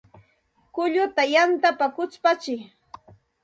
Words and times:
Kulluta 0.73 1.23
yantapa 1.33 1.85
kuchpatsiy 1.95 2.61